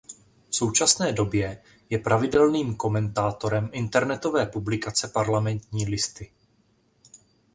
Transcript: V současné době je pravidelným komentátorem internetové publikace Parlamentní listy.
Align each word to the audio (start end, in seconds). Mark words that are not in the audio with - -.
V 0.49 0.55
současné 0.55 1.13
době 1.13 1.61
je 1.89 1.99
pravidelným 1.99 2.75
komentátorem 2.75 3.69
internetové 3.71 4.45
publikace 4.45 5.07
Parlamentní 5.07 5.85
listy. 5.85 6.31